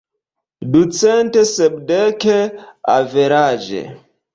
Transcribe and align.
Ducent 0.75 1.37
sepdek, 1.53 2.27
averaĝe. 2.99 3.89